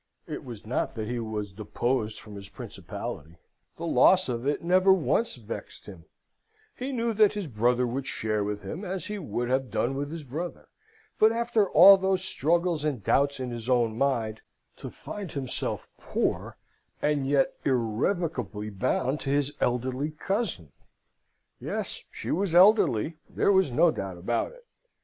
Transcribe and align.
It 0.25 0.43
was 0.43 0.65
not 0.65 0.95
that 0.95 1.07
he 1.07 1.19
was 1.19 1.51
deposed 1.53 2.19
from 2.19 2.33
his 2.33 2.49
principality; 2.49 3.37
the 3.77 3.85
loss 3.85 4.29
of 4.29 4.47
it 4.47 4.63
never 4.63 4.91
once 4.91 5.35
vexed 5.35 5.85
him; 5.85 6.05
he 6.75 6.91
knew 6.91 7.13
that 7.13 7.33
his 7.33 7.45
brother 7.45 7.85
would 7.85 8.07
share 8.07 8.43
with 8.43 8.63
him 8.63 8.83
as 8.83 9.05
he 9.05 9.19
would 9.19 9.47
have 9.51 9.69
done 9.69 9.93
with 9.93 10.09
his 10.09 10.23
brother; 10.23 10.69
but 11.19 11.31
after 11.31 11.69
all 11.69 11.97
those 11.97 12.23
struggles 12.23 12.83
and 12.83 13.03
doubts 13.03 13.39
in 13.39 13.51
his 13.51 13.69
own 13.69 13.95
mind, 13.95 14.41
to 14.77 14.89
find 14.89 15.33
himself 15.33 15.87
poor, 15.99 16.57
and 16.99 17.27
yet 17.29 17.53
irrevocably 17.63 18.71
bound 18.71 19.19
to 19.19 19.29
his 19.29 19.53
elderly 19.61 20.09
cousin! 20.09 20.71
Yes, 21.59 22.05
she 22.09 22.31
was 22.31 22.55
elderly, 22.55 23.19
there 23.29 23.51
was 23.51 23.71
no 23.71 23.91
doubt 23.91 24.17
about 24.17 24.51
it. 24.53 24.65